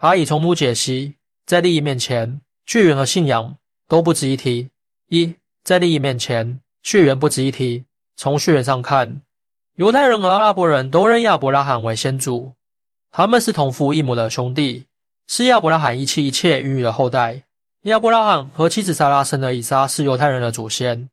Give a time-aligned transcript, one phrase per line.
[0.00, 3.56] 阿以从母解析，在利益面前，血缘和信仰
[3.86, 4.70] 都不值一提。
[5.08, 7.84] 一，在利益面前，血缘不值一提。
[8.16, 9.20] 从血缘上看，
[9.76, 12.54] 犹太人和阿拉伯人都认亚伯拉罕为先祖，
[13.10, 14.86] 他们是同父异母的兄弟，
[15.28, 17.42] 是亚伯拉罕一妻一妾孕育的后代。
[17.82, 21.10] 亚伯拉罕和妻子撒拉生的以撒是犹太人的祖先，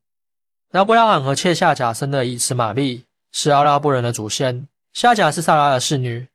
[0.72, 4.66] 亚伯拉罕和妾夏甲生的以实玛利是阿拉伯人的祖先。
[4.94, 6.26] 夏甲是萨拉的侍女。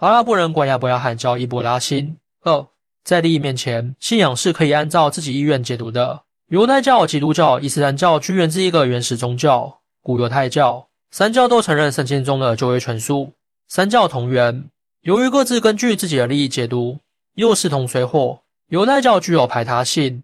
[0.00, 2.16] 阿拉伯人管亚伯拉罕叫伊布拉辛。
[2.40, 2.66] 二，
[3.04, 6.22] 在利益面前，信仰是可以按照自己意愿解读的。
[6.48, 10.86] 犹太教、基督教、伊斯兰教均源自一个原始宗教——古犹太教。
[11.10, 13.34] 三教都承认圣经中的旧约全书，
[13.68, 14.70] 三教同源。
[15.02, 17.00] 由于各自根据自己的利益解读，
[17.34, 18.40] 又势同水火。
[18.68, 20.22] 犹太教具有排他性，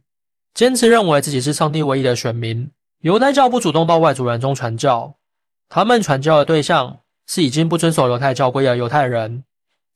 [0.54, 2.70] 坚持认为自己是上帝唯一的选民。
[3.02, 5.16] 犹太教不主动到外族人中传教，
[5.68, 9.44] 他们传教的对象是已经不遵守犹太教规的犹太人。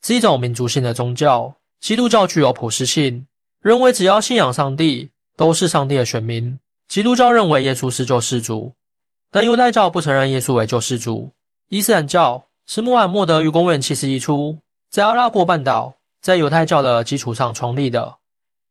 [0.02, 1.54] 是一种民族性的宗教。
[1.80, 3.26] 基督教具有普世性，
[3.60, 6.58] 认为只要信仰上帝，都是上帝的选民。
[6.88, 8.74] 基督教认为耶稣是救世主，
[9.30, 11.30] 但犹太教不承认耶稣为救世主。
[11.68, 14.58] 伊斯兰教是穆罕默德于公元七世纪初
[14.90, 18.16] 在阿拉伯半岛，在犹太教的基础上创立的。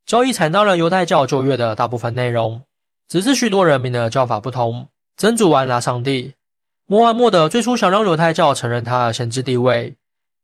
[0.06, 2.62] 教义采纳了犹太教旧约的大部分内容，
[3.08, 4.88] 只是许多人民的教法不同。
[5.16, 6.34] 真主安拉上帝，
[6.86, 9.96] 穆罕默德最初想让犹太教承认他的先知地位。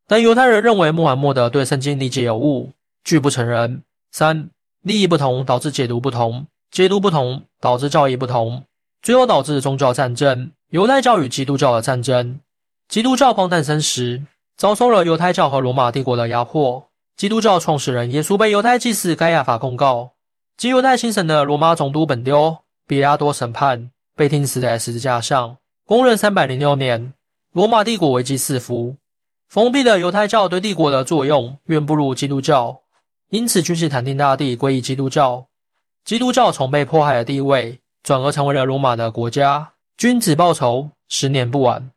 [0.08, 2.70] 但犹太人认为穆罕默德对圣经理解有误，
[3.02, 3.82] 拒不承认。
[4.12, 4.50] 三
[4.82, 8.62] 利益不同导致解读不同，解读不同导致教义不同，
[9.02, 10.52] 最后导致宗教战争。
[10.70, 12.40] 犹太教与基督教的战争。
[12.88, 14.22] 基督教刚诞生时，
[14.56, 16.86] 遭受了犹太教和罗马帝国的压迫。
[17.16, 20.12] 基督教创始人耶稣被犹太祭司盖亚法控告，
[20.56, 25.56] 即犹太新神的罗马总督本丢比拉多审判，被钉死在十字架上。
[25.84, 27.12] 公元三百零六年，
[27.52, 28.96] 罗马帝国危机四伏。
[29.48, 32.80] 封闭的犹太教对帝国的作用远不如基督教，
[33.30, 35.46] 因此君士坦丁大帝皈依基督教。
[36.04, 39.72] 基督教从被迫害的地位转而成为了罗马的国家。
[39.96, 41.90] 君子报仇，十年不晚。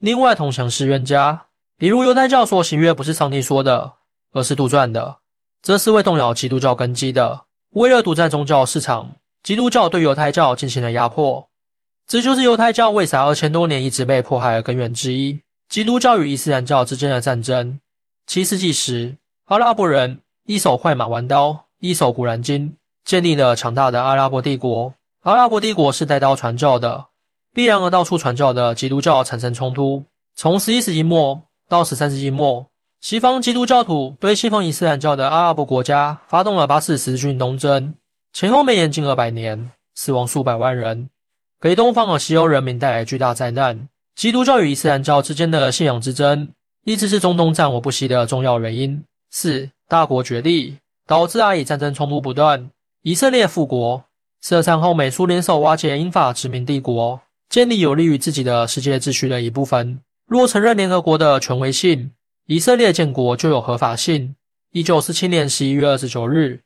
[0.00, 1.46] 另外，同城是冤家，
[1.76, 3.92] 比如犹太教说行约不是上帝说的，
[4.32, 5.18] 而是杜撰的，
[5.62, 7.42] 这是会动摇基督教根基的。
[7.70, 9.12] 为了独占宗教市场，
[9.42, 11.48] 基督教对犹太教进行了压迫，
[12.06, 15.40] 这就是犹太教为啥二千多年一直被迫害的根源之一。
[15.68, 17.78] 基督教与伊斯兰教之间的战争。
[18.26, 22.74] 七世纪时，阿拉伯人一手快马玩刀，一手古兰经，
[23.04, 24.94] 建立了强大的阿拉伯帝国。
[25.24, 27.08] 阿拉伯帝国是带刀传教的，
[27.52, 30.04] 必然和到处传教的基督教产生冲突。
[30.34, 32.66] 从十一世纪末到十三世纪末，
[33.02, 37.94] 西方基督教徒对信奉伊斯兰教的阿拉伯国家发动了八次十字军东征，
[38.32, 41.10] 前后绵延近二百年，死亡数百万人，
[41.60, 43.86] 给东方和西欧人民带来巨大灾难。
[44.18, 46.48] 基督教与伊斯兰教之间的信仰之争，
[46.84, 49.00] 一直是中东战火不息的重要原因。
[49.30, 52.68] 四大国角力导致阿以战争冲突不断。
[53.02, 54.02] 以色列复国，
[54.42, 60.00] 设战后美苏联手瓦解英法殖民帝国，建立有利于自己的世界秩序的一部分。
[60.26, 62.10] 若承认联合国的权威性，
[62.46, 64.34] 以色列建国就有合法性。
[64.72, 66.60] 一九四七年十一月二十九日，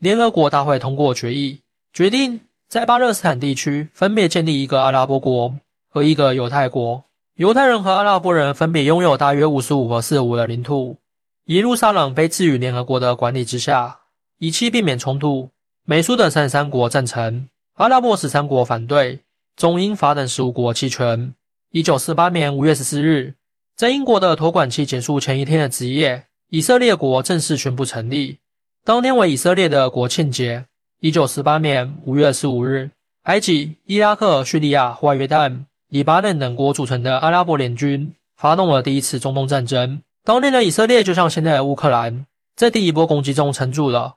[0.00, 1.60] 联合国大会通过决议，
[1.92, 5.54] 决定在巴勒斯坦地区分别建立一个阿拉伯国。
[5.96, 7.02] 和一个犹太国，
[7.36, 10.98] 犹太人和阿拉伯人分别拥有大约五十五和四十五的领土。
[11.46, 14.00] 耶路撒冷被置于联合国的管理之下，
[14.36, 15.48] 以期避免冲突。
[15.86, 19.20] 美苏等三十三国赞成，阿拉伯十三国反对，
[19.56, 21.32] 中英法等十五国弃权。
[21.70, 23.32] 一九四八年五月十四日，
[23.74, 28.36] 在英国的托管期结束前一天的子夜，以色列国正式宣布成立。
[28.84, 30.66] 当天为以色列的国庆节。
[31.00, 32.90] 一九四八年五月十五日，
[33.22, 35.64] 埃及、伊拉克、叙利亚、外约旦。
[35.88, 40.02] 以巴嫩等国组成的阿拉伯联军发动了第一次中东战争。
[40.24, 42.26] 当年的以色列就像现在的乌克兰，
[42.56, 44.14] 在第一波攻击中撑住了，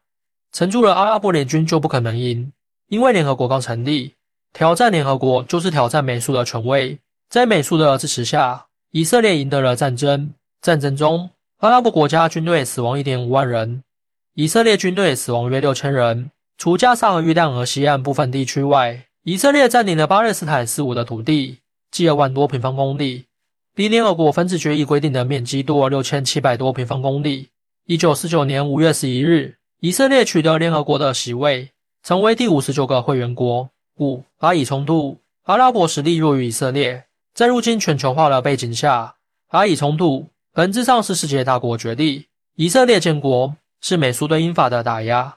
[0.52, 2.52] 撑住了，阿拉伯联军就不可能赢，
[2.88, 4.16] 因为联合国刚成立，
[4.52, 6.98] 挑战联合国就是挑战美苏的权威。
[7.30, 10.34] 在美苏的支持下，以色列赢得了战争。
[10.62, 13.84] 战争中，阿拉伯国家军队死亡一点五万人，
[14.34, 16.32] 以色列军队死亡约六千人。
[16.58, 19.06] 除加沙和约旦河西岸部分地区外。
[19.30, 21.60] 以色列占领了巴勒斯坦四五的土地，
[21.92, 23.26] 计二万多平方公里，
[23.76, 27.50] 比联合国分治决议规定的面积多六千七百多平方公里。
[27.86, 31.70] 一九四九年五月十一日，以色列取得联合国的席位，
[32.02, 33.70] 成为第五十九个会员国。
[34.00, 37.06] 五巴以冲突，阿拉伯实力弱于以色列，
[37.36, 39.14] 在如今全球化的背景下，
[39.48, 42.26] 巴以冲突本质上是世界大国角力。
[42.56, 45.36] 以色列建国是美苏对英法的打压，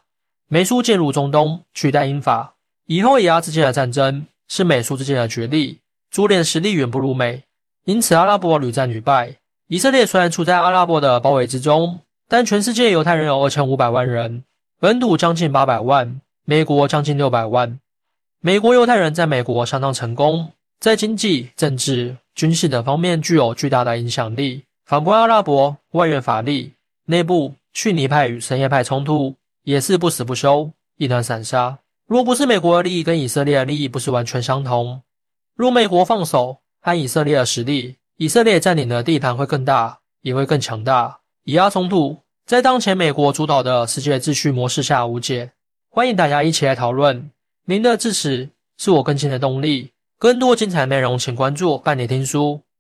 [0.48, 2.54] 美苏介入中东，取代英法。
[2.87, 5.79] 以后以阿之间的战争是美苏之间的角力，
[6.11, 7.44] 苏联实力远不如美，
[7.84, 9.37] 因此阿拉伯屡战屡败。
[9.69, 14.44] 以色列虽然处在阿拉伯的包围之中，但全世界犹太人有二千五百万人，
[14.79, 17.79] 本土将近八百万，美国将近六百万。
[18.40, 20.50] 美国犹太人在美国相当成功，
[20.81, 24.64] 在经济、政治、军事等方面具有巨大的影响力。
[24.85, 26.73] 反观阿拉伯，外院法力，
[27.06, 31.78] 内部逊尼派与什叶派冲突也是不死不休，一团散沙。
[32.12, 35.00] 若不是美国的利益跟以色列的利益不是完全相同，
[35.56, 41.20] 若美国放手，和以色列的实力，以色列占领的地盘会更大，也会更强大。
[41.44, 45.53] 以阿冲突在当前美国主导的世界秩序模式下无解。
[45.88, 47.31] 欢迎大家一起来讨论，
[47.64, 49.93] 您的支持是我更新的动力。
[50.19, 52.62] 更多精彩内容，请关注半年听书。